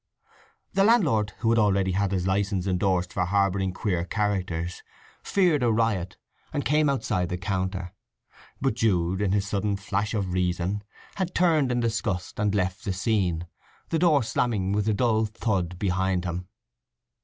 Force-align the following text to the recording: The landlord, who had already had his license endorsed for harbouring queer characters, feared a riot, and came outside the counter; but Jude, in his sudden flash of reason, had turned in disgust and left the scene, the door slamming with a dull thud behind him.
The 0.73 0.83
landlord, 0.83 1.33
who 1.41 1.51
had 1.51 1.59
already 1.59 1.91
had 1.91 2.11
his 2.11 2.25
license 2.25 2.65
endorsed 2.65 3.13
for 3.13 3.23
harbouring 3.23 3.71
queer 3.71 4.03
characters, 4.03 4.81
feared 5.23 5.61
a 5.61 5.71
riot, 5.71 6.17
and 6.51 6.65
came 6.65 6.89
outside 6.89 7.29
the 7.29 7.37
counter; 7.37 7.93
but 8.59 8.73
Jude, 8.73 9.21
in 9.21 9.31
his 9.31 9.45
sudden 9.47 9.75
flash 9.75 10.15
of 10.15 10.33
reason, 10.33 10.83
had 11.17 11.35
turned 11.35 11.71
in 11.71 11.81
disgust 11.81 12.39
and 12.39 12.55
left 12.55 12.83
the 12.83 12.93
scene, 12.93 13.45
the 13.89 13.99
door 13.99 14.23
slamming 14.23 14.71
with 14.71 14.89
a 14.89 14.93
dull 14.95 15.25
thud 15.25 15.77
behind 15.77 16.25
him. 16.25 16.47